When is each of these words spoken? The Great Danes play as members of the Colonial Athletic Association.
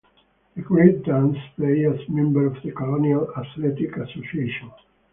The 0.55 0.63
Great 0.63 1.03
Danes 1.03 1.37
play 1.55 1.85
as 1.85 2.09
members 2.09 2.57
of 2.57 2.63
the 2.63 2.71
Colonial 2.71 3.31
Athletic 3.37 3.95
Association. 3.97 4.71